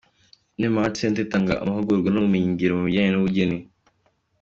Inema 0.57 0.79
Art 0.85 0.95
Center 1.01 1.21
itanga 1.25 1.51
n’amahugurwa 1.63 2.09
n’ubumenyingiro 2.11 2.71
mu 2.77 2.83
bijyanye 2.87 3.11
n’ubugeni. 3.11 3.57